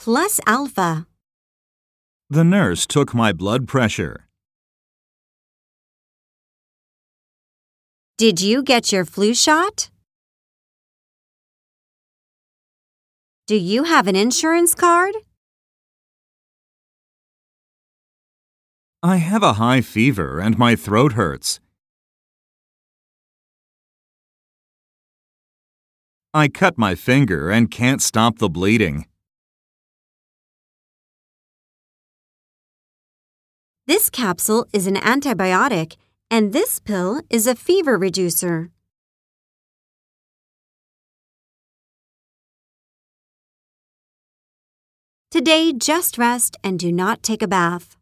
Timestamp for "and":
20.40-20.56, 27.50-27.70, 36.30-36.52, 46.62-46.78